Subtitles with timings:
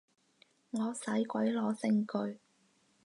[0.71, 2.39] 我使鬼攞證據